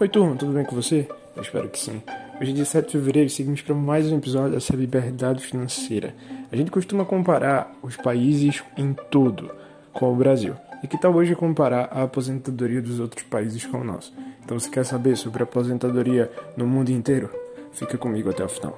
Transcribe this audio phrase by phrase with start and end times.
[0.00, 1.08] Oi, turma, tudo bem com você?
[1.36, 2.02] Eu espero que sim.
[2.40, 6.12] Hoje é dia 7 de fevereiro seguimos para mais um episódio dessa liberdade financeira.
[6.50, 9.54] A gente costuma comparar os países em todo
[9.92, 10.56] com o Brasil.
[10.82, 14.12] E que tal hoje comparar a aposentadoria dos outros países com o nosso?
[14.44, 17.30] Então, se quer saber sobre a aposentadoria no mundo inteiro,
[17.70, 18.76] fica comigo até o final.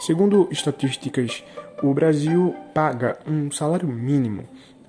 [0.00, 1.42] Segundo estatísticas,
[1.82, 4.44] o Brasil paga um salário mínimo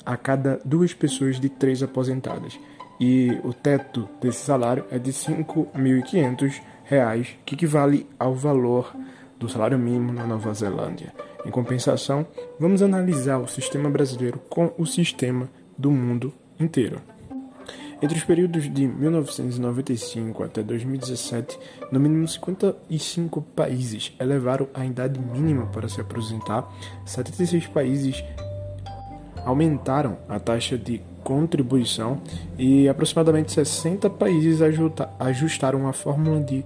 [0.05, 2.57] a cada duas pessoas de três aposentadas.
[2.99, 8.95] E o teto desse salário é de R$ 5.500, que equivale ao valor
[9.37, 11.13] do salário mínimo na Nova Zelândia.
[11.45, 12.25] Em compensação,
[12.59, 17.01] vamos analisar o sistema brasileiro com o sistema do mundo inteiro.
[17.99, 21.57] Entre os períodos de 1995 até 2017,
[21.91, 26.71] no mínimo 55 países elevaram a idade mínima para se aposentar,
[27.05, 28.23] 76 países
[29.43, 32.21] aumentaram a taxa de contribuição
[32.57, 34.59] e aproximadamente 60 países
[35.19, 36.63] ajustaram a fórmula de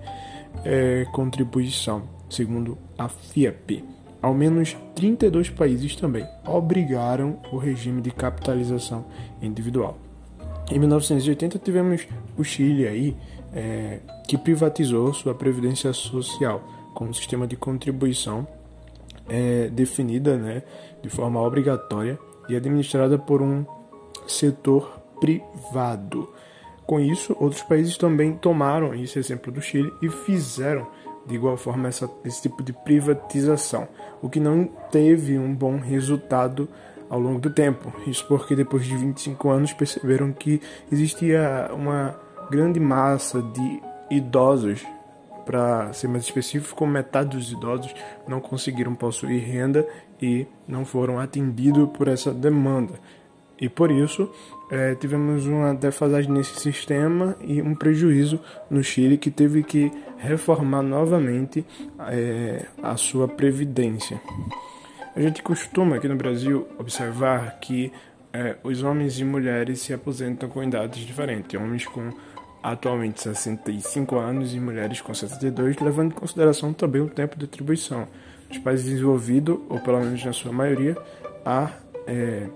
[0.65, 3.85] é, contribuição, segundo a FIAP.
[4.21, 9.05] Ao menos 32 países também obrigaram o regime de capitalização
[9.41, 10.10] individual.
[10.69, 13.15] Em 1980 tivemos o Chile aí,
[13.53, 18.47] é, que privatizou sua previdência social com um sistema de contribuição
[19.27, 20.63] é, definida né,
[21.01, 23.65] de forma obrigatória e administrada por um
[24.27, 26.29] setor privado.
[26.85, 30.87] Com isso, outros países também tomaram esse exemplo do Chile e fizeram
[31.25, 33.87] de igual forma essa, esse tipo de privatização,
[34.21, 36.67] o que não teve um bom resultado
[37.11, 37.93] ao longo do tempo.
[38.07, 42.17] Isso porque depois de 25 anos perceberam que existia uma
[42.49, 44.81] grande massa de idosos,
[45.45, 47.93] para ser mais específico, metade dos idosos
[48.27, 49.85] não conseguiram possuir renda
[50.21, 52.93] e não foram atendidos por essa demanda.
[53.59, 54.31] E por isso
[54.71, 60.81] é, tivemos uma defasagem nesse sistema e um prejuízo no Chile que teve que reformar
[60.81, 61.65] novamente
[62.07, 64.21] é, a sua previdência.
[65.13, 67.91] A gente costuma aqui no Brasil observar que
[68.31, 71.59] é, os homens e mulheres se aposentam com idades diferentes.
[71.59, 72.09] Homens com
[72.63, 78.07] atualmente 65 anos e mulheres com 72, levando em consideração também o tempo de atribuição.
[78.47, 80.97] Nos países desenvolvidos, ou pelo menos na sua maioria,
[81.45, 81.71] há
[82.07, 82.47] é,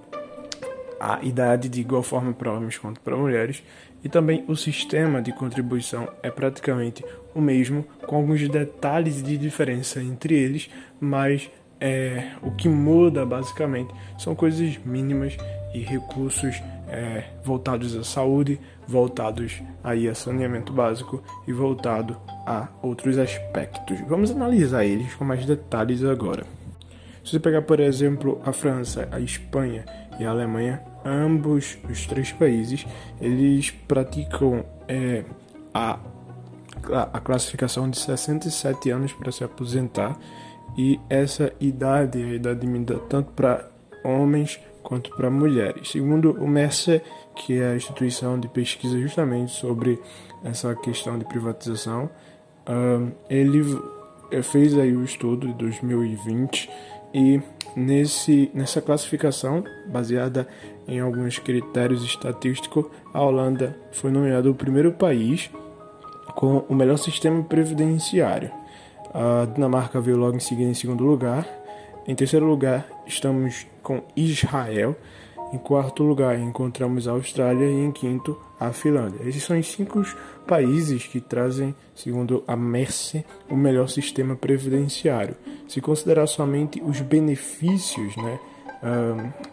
[1.00, 3.64] a idade de igual forma para homens quanto para mulheres,
[4.04, 10.02] e também o sistema de contribuição é praticamente o mesmo, com alguns detalhes de diferença
[10.02, 11.50] entre eles, mas
[11.80, 15.38] é, o que muda basicamente são coisas mínimas
[15.74, 23.18] e recursos é, voltados à saúde, voltados aí a saneamento básico e voltado a outros
[23.18, 24.00] aspectos.
[24.08, 26.46] Vamos analisar eles com mais detalhes agora.
[27.24, 29.84] Se você pegar, por exemplo, a França, a Espanha
[30.20, 32.86] e a Alemanha, ambos os três países,
[33.20, 35.26] eles praticam é,
[35.74, 36.00] a,
[37.12, 40.18] a classificação de 67 anos para se aposentar
[40.78, 43.70] e essa idade a idade medida tanto para
[44.04, 45.90] homens quanto para mulheres.
[45.90, 47.02] Segundo o Mercer,
[47.36, 50.00] que é a instituição de pesquisa justamente sobre
[50.44, 52.10] essa questão de privatização,
[53.30, 53.64] ele
[54.44, 56.70] fez aí o estudo de 2020
[57.14, 57.42] e
[57.76, 60.48] nesse, nessa classificação, baseada
[60.88, 65.50] em alguns critérios estatísticos, a Holanda foi nomeada o primeiro país
[66.36, 68.52] com o melhor sistema previdenciário.
[69.18, 71.48] A Dinamarca veio logo em seguida em segundo lugar.
[72.06, 74.94] Em terceiro lugar, estamos com Israel.
[75.54, 79.22] Em quarto lugar, encontramos a Austrália e em quinto, a Finlândia.
[79.26, 80.04] Esses são os cinco
[80.46, 85.38] países que trazem, segundo a Mercer, o melhor sistema previdenciário.
[85.66, 88.38] Se considerar somente os benefícios, né,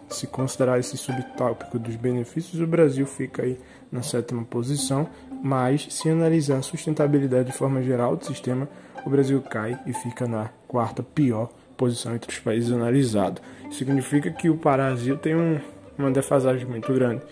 [0.08, 3.58] se considerar esse subtópico dos benefícios, o Brasil fica aí
[3.90, 5.08] na sétima posição,
[5.42, 8.68] mas se analisar a sustentabilidade de forma geral do sistema,
[9.04, 13.42] o Brasil cai e fica na quarta pior posição entre os países analisados.
[13.70, 15.58] Significa que o Brasil tem um,
[15.98, 17.22] uma defasagem muito grande.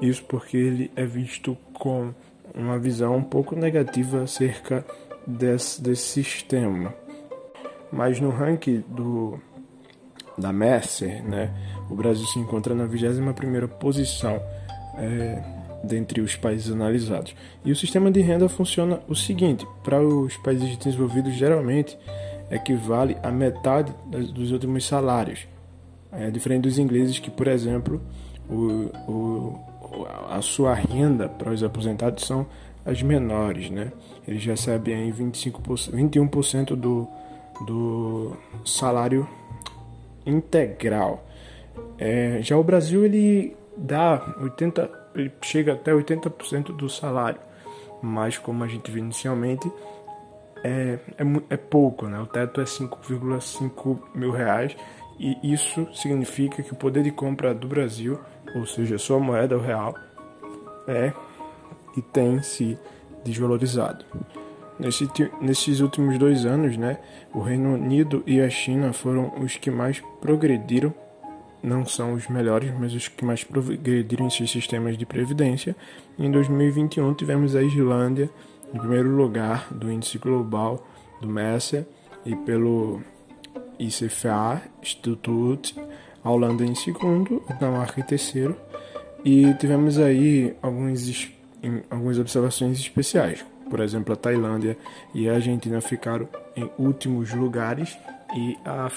[0.00, 2.12] Isso porque ele é visto com
[2.54, 4.84] uma visão um pouco negativa acerca
[5.26, 6.94] desse, desse sistema.
[7.92, 9.38] Mas no ranking do,
[10.36, 11.50] da Mercer, né,
[11.90, 14.40] o Brasil se encontra na 21ª posição.
[14.96, 15.42] É,
[15.84, 17.34] dentre os países analisados.
[17.64, 21.98] E o sistema de renda funciona o seguinte: para os países desenvolvidos, geralmente
[22.50, 23.92] equivale a metade
[24.32, 25.46] dos últimos salários.
[26.12, 28.00] É diferente dos ingleses, que, por exemplo,
[28.48, 29.60] o, o,
[30.30, 32.46] a sua renda para os aposentados são
[32.84, 33.90] as menores, né?
[34.26, 37.08] Eles recebem aí 25%, 21% do,
[37.66, 39.28] do salário
[40.26, 41.26] integral.
[41.98, 47.40] É, já o Brasil ele dá 80, ele chega até 80% do salário,
[48.02, 49.70] mas como a gente viu inicialmente,
[50.62, 52.18] é, é, é pouco, né?
[52.20, 54.76] O teto é 5,5 mil reais
[55.18, 58.18] e isso significa que o poder de compra do Brasil,
[58.54, 59.94] ou seja, sua moeda, o real,
[60.88, 61.12] é
[61.96, 62.78] e tem se
[63.24, 64.04] desvalorizado.
[64.78, 65.08] Nesse,
[65.40, 66.98] nesses últimos dois anos, né,
[67.32, 70.92] o Reino Unido e a China foram os que mais progrediram,
[71.62, 75.74] não são os melhores, mas os que mais progrediram em seus sistemas de previdência.
[76.18, 78.28] Em 2021 tivemos a Islândia
[78.72, 80.86] em primeiro lugar do índice global
[81.20, 81.86] do Mercer
[82.26, 83.00] e pelo
[83.78, 85.74] ICFA Institute,
[86.22, 88.56] a Holanda em segundo, a Dinamarca em terceiro.
[89.24, 91.30] E tivemos aí alguns,
[91.88, 93.44] algumas observações especiais.
[93.68, 94.76] Por exemplo, a Tailândia
[95.14, 97.96] e a Argentina ficaram em últimos lugares
[98.34, 98.90] e a,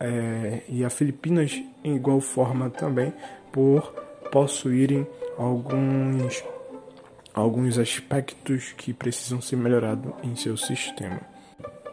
[0.00, 3.12] é, e a Filipinas em igual forma também
[3.52, 3.92] por
[4.30, 5.06] possuírem
[5.38, 6.44] alguns
[7.32, 11.20] alguns aspectos que precisam ser melhorados em seu sistema.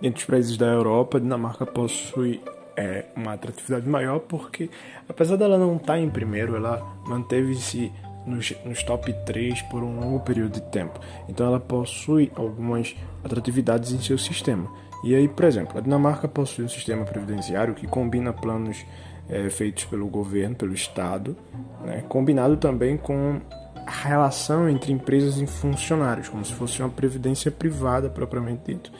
[0.02, 2.42] Entre os países da Europa, a Dinamarca possui
[2.78, 4.70] é, uma atratividade maior porque,
[5.08, 7.92] apesar dela não estar em primeiro, ela manteve-se
[8.26, 11.00] nos, nos, top 3 por um longo período de tempo.
[11.28, 14.70] Então ela possui algumas atratividades em seu sistema.
[15.04, 18.86] E aí, por exemplo, a Dinamarca possui um sistema previdenciário que combina planos
[19.30, 21.36] é, feitos pelo governo, pelo Estado,
[21.84, 23.42] né, combinado também com
[23.86, 28.92] a relação entre empresas e funcionários, como se fosse uma previdência privada propriamente dito.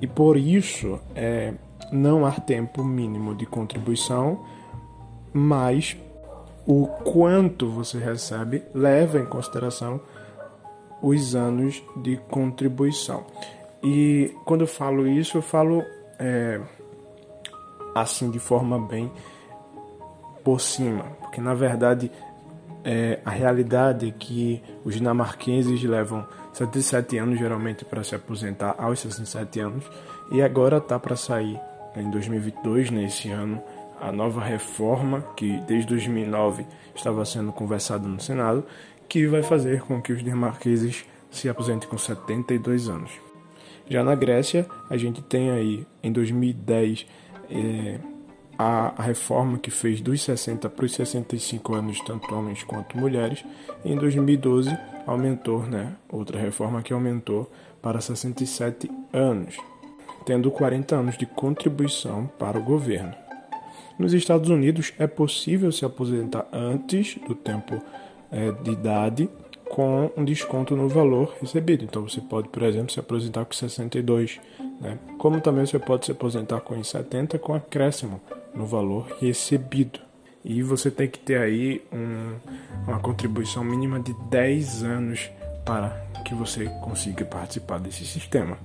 [0.00, 1.52] E por isso é,
[1.92, 4.44] não há tempo mínimo de contribuição,
[5.32, 5.96] mas
[6.66, 10.00] o quanto você recebe leva em consideração
[11.02, 13.26] os anos de contribuição.
[13.82, 15.82] E quando eu falo isso, eu falo
[16.18, 16.60] é,
[17.94, 19.12] assim de forma bem
[20.42, 22.10] por cima, porque na verdade
[22.84, 29.00] é, a realidade é que os dinamarqueses levam 77 anos geralmente para se aposentar aos
[29.00, 29.84] 67 anos
[30.30, 31.58] e agora tá para sair
[31.96, 33.62] em 2022, nesse ano,
[34.04, 38.62] a nova reforma que desde 2009 estava sendo conversada no Senado,
[39.08, 43.10] que vai fazer com que os dinamarqueses se aposentem com 72 anos.
[43.88, 47.06] Já na Grécia, a gente tem aí em 2010
[47.50, 47.98] é,
[48.58, 53.42] a, a, reforma que fez dos 60 para os 65 anos, tanto homens quanto mulheres.
[53.84, 55.94] E em 2012 aumentou, né?
[56.10, 59.56] Outra reforma que aumentou para 67 anos,
[60.26, 63.23] tendo 40 anos de contribuição para o governo.
[63.98, 67.80] Nos Estados Unidos é possível se aposentar antes do tempo
[68.30, 69.28] é, de idade
[69.70, 71.84] com um desconto no valor recebido.
[71.84, 74.40] Então você pode, por exemplo, se aposentar com 62,
[74.80, 74.98] né?
[75.18, 78.20] como também você pode se aposentar com 70 com acréscimo
[78.54, 80.00] no valor recebido.
[80.44, 82.34] E você tem que ter aí um,
[82.86, 85.30] uma contribuição mínima de 10 anos
[85.64, 88.58] para que você consiga participar desse sistema.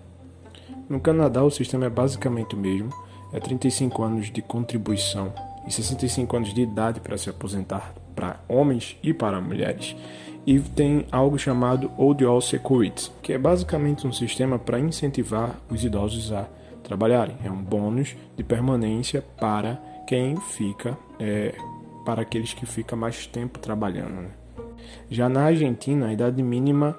[0.89, 2.91] No Canadá, o sistema é basicamente o mesmo
[3.31, 5.33] é 35 anos de contribuição
[5.67, 9.95] e 65 anos de idade para se aposentar para homens e para mulheres.
[10.45, 15.83] E tem algo chamado Old All Security, que é basicamente um sistema para incentivar os
[15.83, 16.47] idosos a
[16.83, 17.37] trabalharem.
[17.43, 19.75] É um bônus de permanência para
[20.07, 21.53] quem fica, é,
[22.03, 24.21] para aqueles que ficam mais tempo trabalhando.
[24.21, 24.29] Né?
[25.09, 26.97] Já na Argentina, a idade mínima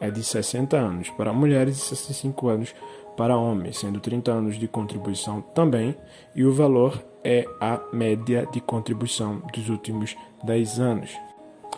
[0.00, 2.74] é de 60 anos para mulheres e 65 anos
[3.16, 5.96] para homens, sendo 30 anos de contribuição também,
[6.34, 11.10] e o valor é a média de contribuição dos últimos 10 anos.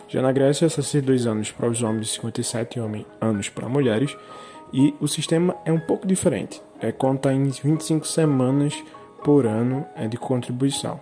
[0.07, 2.79] Já na Grécia, 62 anos para os homens e 57
[3.21, 4.15] anos para mulheres,
[4.73, 6.61] e o sistema é um pouco diferente.
[6.79, 8.83] É conta em 25 semanas
[9.23, 10.99] por ano é de contribuição.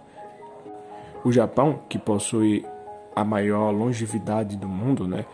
[1.23, 2.65] O Japão, que possui
[3.15, 5.25] a maior longevidade do mundo, né,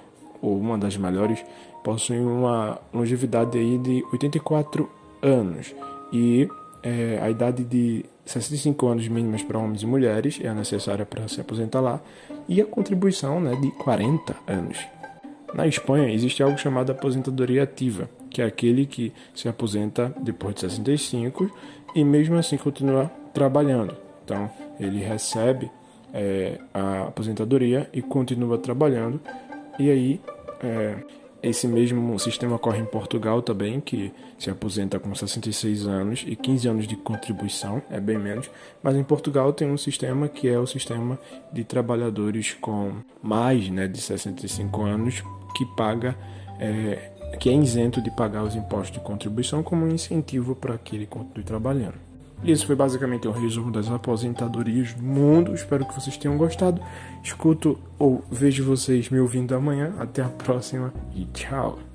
[0.41, 1.43] ou uma das maiores,
[1.83, 4.89] possui uma longevidade aí de 84
[5.21, 5.73] anos
[6.11, 6.47] e
[6.83, 11.27] é, a idade de 65 anos mínimas para homens e mulheres é a necessária para
[11.27, 11.99] se aposentar lá
[12.47, 14.77] e a contribuição né, de 40 anos.
[15.53, 20.61] Na Espanha existe algo chamado aposentadoria ativa, que é aquele que se aposenta depois de
[20.61, 21.51] 65
[21.93, 23.95] e mesmo assim continua trabalhando.
[24.23, 25.69] Então ele recebe
[26.13, 29.19] é, a aposentadoria e continua trabalhando
[29.77, 30.21] e aí
[30.63, 30.95] é,
[31.43, 36.67] esse mesmo sistema ocorre em Portugal também, que se aposenta com 66 anos e 15
[36.67, 38.49] anos de contribuição, é bem menos.
[38.83, 41.17] Mas em Portugal tem um sistema que é o sistema
[41.51, 42.93] de trabalhadores com
[43.23, 45.23] mais né, de 65 anos
[45.55, 46.15] que paga,
[46.59, 50.95] é, que é isento de pagar os impostos de contribuição como um incentivo para que
[50.95, 52.10] ele continue trabalhando.
[52.43, 55.53] Esse foi basicamente o resumo das aposentadorias do mundo.
[55.53, 56.81] Espero que vocês tenham gostado.
[57.23, 59.93] Escuto ou vejo vocês me ouvindo amanhã.
[59.99, 61.90] Até a próxima e tchau.